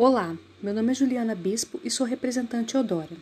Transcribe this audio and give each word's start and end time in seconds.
Olá, 0.00 0.38
meu 0.62 0.72
nome 0.72 0.92
é 0.92 0.94
Juliana 0.94 1.34
Bispo 1.34 1.80
e 1.82 1.90
sou 1.90 2.06
representante 2.06 2.76
Odora. 2.76 3.16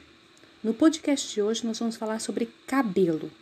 No 0.63 0.75
podcast 0.75 1.33
de 1.33 1.41
hoje 1.41 1.67
nós 1.67 1.79
vamos 1.79 1.97
falar 1.97 2.21
sobre 2.21 2.51
cabelo. 2.67 3.33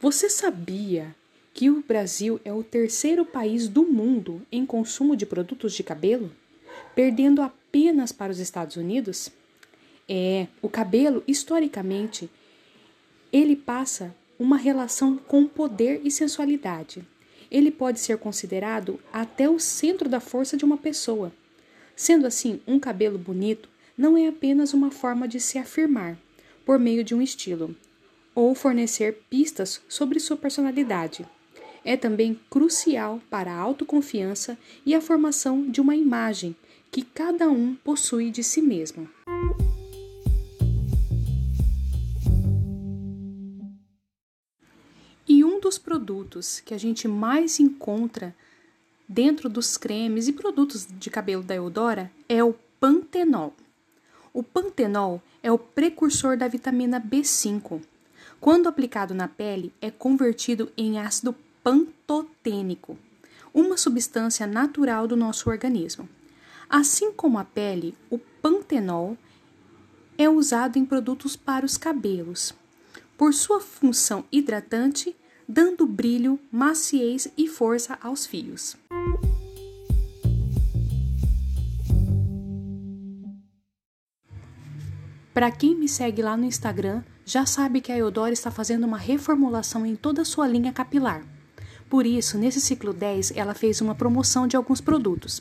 Você 0.00 0.30
sabia 0.30 1.12
que 1.52 1.68
o 1.68 1.82
Brasil 1.82 2.40
é 2.44 2.52
o 2.52 2.62
terceiro 2.62 3.26
país 3.26 3.66
do 3.66 3.82
mundo 3.82 4.40
em 4.52 4.64
consumo 4.64 5.16
de 5.16 5.26
produtos 5.26 5.72
de 5.72 5.82
cabelo, 5.82 6.30
perdendo 6.94 7.42
apenas 7.42 8.12
para 8.12 8.30
os 8.30 8.38
Estados 8.38 8.76
Unidos? 8.76 9.30
É, 10.08 10.46
o 10.62 10.68
cabelo, 10.68 11.24
historicamente, 11.26 12.30
ele 13.32 13.56
passa 13.56 14.14
uma 14.38 14.56
relação 14.56 15.16
com 15.16 15.46
poder 15.46 16.00
e 16.04 16.10
sensualidade. 16.10 17.06
Ele 17.50 17.70
pode 17.70 18.00
ser 18.00 18.18
considerado 18.18 18.98
até 19.12 19.48
o 19.48 19.58
centro 19.58 20.08
da 20.08 20.20
força 20.20 20.56
de 20.56 20.64
uma 20.64 20.76
pessoa. 20.76 21.32
Sendo 21.94 22.26
assim, 22.26 22.60
um 22.66 22.80
cabelo 22.80 23.18
bonito 23.18 23.68
não 23.96 24.16
é 24.16 24.26
apenas 24.26 24.74
uma 24.74 24.90
forma 24.90 25.28
de 25.28 25.38
se 25.38 25.58
afirmar 25.58 26.18
por 26.64 26.78
meio 26.78 27.04
de 27.04 27.14
um 27.14 27.22
estilo 27.22 27.74
ou 28.34 28.54
fornecer 28.54 29.22
pistas 29.30 29.80
sobre 29.88 30.18
sua 30.18 30.36
personalidade. 30.36 31.24
É 31.84 31.96
também 31.96 32.40
crucial 32.50 33.20
para 33.30 33.52
a 33.52 33.58
autoconfiança 33.58 34.58
e 34.84 34.94
a 34.94 35.00
formação 35.00 35.70
de 35.70 35.80
uma 35.80 35.94
imagem 35.94 36.56
que 36.90 37.02
cada 37.02 37.48
um 37.48 37.74
possui 37.76 38.30
de 38.30 38.42
si 38.42 38.62
mesmo. 38.62 39.08
Dos 45.74 45.78
produtos 45.78 46.60
que 46.60 46.72
a 46.72 46.78
gente 46.78 47.08
mais 47.08 47.58
encontra 47.58 48.34
dentro 49.08 49.48
dos 49.48 49.76
cremes 49.76 50.28
e 50.28 50.32
produtos 50.32 50.86
de 50.88 51.10
cabelo 51.10 51.42
da 51.42 51.56
Eudora 51.56 52.12
é 52.28 52.44
o 52.44 52.54
pantenol. 52.78 53.52
O 54.32 54.40
pantenol 54.40 55.20
é 55.42 55.50
o 55.50 55.58
precursor 55.58 56.36
da 56.36 56.46
vitamina 56.46 57.00
B5. 57.00 57.82
Quando 58.40 58.68
aplicado 58.68 59.14
na 59.14 59.26
pele, 59.26 59.72
é 59.80 59.90
convertido 59.90 60.70
em 60.76 61.00
ácido 61.00 61.34
pantotênico, 61.62 62.96
uma 63.52 63.76
substância 63.76 64.46
natural 64.46 65.08
do 65.08 65.16
nosso 65.16 65.50
organismo. 65.50 66.08
Assim 66.70 67.10
como 67.12 67.36
a 67.36 67.44
pele, 67.44 67.96
o 68.10 68.18
pantenol 68.18 69.18
é 70.16 70.28
usado 70.28 70.78
em 70.78 70.84
produtos 70.84 71.34
para 71.34 71.66
os 71.66 71.76
cabelos, 71.76 72.54
por 73.18 73.34
sua 73.34 73.60
função 73.60 74.24
hidratante 74.30 75.16
dando 75.54 75.86
brilho, 75.86 76.36
maciez 76.50 77.28
e 77.38 77.46
força 77.46 77.96
aos 78.02 78.26
fios. 78.26 78.76
Para 85.32 85.52
quem 85.52 85.76
me 85.76 85.88
segue 85.88 86.22
lá 86.22 86.36
no 86.36 86.44
Instagram, 86.44 87.04
já 87.24 87.46
sabe 87.46 87.80
que 87.80 87.92
a 87.92 87.96
Eudora 87.96 88.32
está 88.32 88.50
fazendo 88.50 88.82
uma 88.82 88.98
reformulação 88.98 89.86
em 89.86 89.94
toda 89.94 90.22
a 90.22 90.24
sua 90.24 90.48
linha 90.48 90.72
capilar. 90.72 91.22
Por 91.88 92.04
isso, 92.04 92.36
nesse 92.36 92.60
ciclo 92.60 92.92
10, 92.92 93.36
ela 93.36 93.54
fez 93.54 93.80
uma 93.80 93.94
promoção 93.94 94.48
de 94.48 94.56
alguns 94.56 94.80
produtos. 94.80 95.40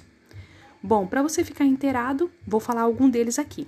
Bom, 0.81 1.07
para 1.07 1.23
você 1.23 1.43
ficar 1.43 1.65
inteirado, 1.65 2.29
vou 2.45 2.59
falar 2.59 2.83
algum 2.83 3.09
deles 3.09 3.39
aqui. 3.39 3.67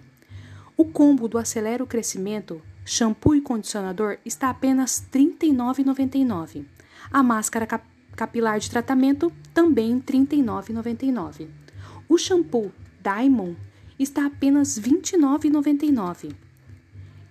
O 0.77 0.85
combo 0.85 1.27
do 1.27 1.39
Acelera 1.39 1.83
o 1.83 1.87
Crescimento 1.87 2.61
shampoo 2.85 3.35
e 3.35 3.41
condicionador 3.41 4.17
está 4.23 4.49
apenas 4.49 5.05
R$ 5.11 5.35
39,99. 5.39 6.65
A 7.11 7.21
máscara 7.21 7.67
cap 7.67 7.85
capilar 8.15 8.59
de 8.59 8.69
tratamento 8.69 9.31
também 9.53 9.95
R$ 9.95 10.01
39,99. 10.01 11.49
O 12.07 12.17
shampoo 12.17 12.71
Diamond 13.03 13.57
está 13.99 14.25
apenas 14.25 14.77
R$ 14.77 14.89
29,99. 14.89 16.33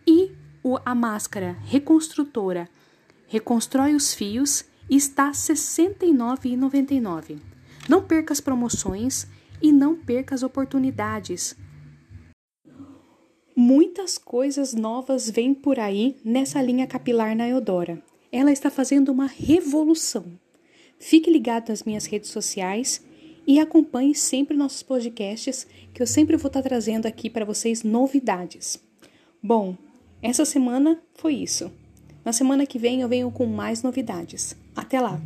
E 0.06 0.31
o, 0.62 0.78
a 0.84 0.94
máscara 0.94 1.56
reconstrutora 1.64 2.69
Reconstrói 3.26 3.94
os 3.94 4.12
Fios 4.14 4.64
está 4.88 5.26
R$ 5.26 5.32
69,99. 5.32 7.38
Não 7.88 8.03
perca 8.03 8.32
as 8.32 8.41
promoções 8.41 9.26
e 9.60 9.72
não 9.72 9.97
perca 9.97 10.37
as 10.37 10.43
oportunidades 10.43 11.56
Muitas 13.56 14.19
coisas 14.19 14.75
novas 14.75 15.31
vêm 15.31 15.54
por 15.54 15.78
aí 15.78 16.16
nessa 16.25 16.60
linha 16.60 16.88
capilar 16.88 17.37
na 17.37 17.48
Eudora. 17.48 18.03
Ela 18.32 18.50
está 18.50 18.69
fazendo 18.69 19.12
uma 19.12 19.26
revolução. 19.26 20.25
Fique 20.98 21.31
ligado 21.31 21.69
nas 21.69 21.84
minhas 21.84 22.04
redes 22.06 22.31
sociais 22.31 23.00
e 23.47 23.60
acompanhe 23.60 24.12
sempre 24.12 24.56
nossos 24.56 24.82
podcasts, 24.82 25.69
que 25.93 26.03
eu 26.03 26.06
sempre 26.06 26.37
vou 26.37 26.48
estar 26.48 26.62
trazendo 26.62 27.06
aqui 27.06 27.31
para 27.31 27.44
vocês 27.44 27.84
novidades. 27.84 28.82
Bom, 29.41 29.76
essa 30.20 30.44
semana 30.44 31.00
foi 31.14 31.34
isso. 31.34 31.70
Na 32.25 32.32
semana 32.32 32.66
que 32.66 32.78
vem 32.78 33.03
eu 33.03 33.09
venho 33.09 33.31
com 33.31 33.47
mais 33.47 33.84
novidades. 33.84 34.56
Até 34.75 35.00
lá! 35.00 35.20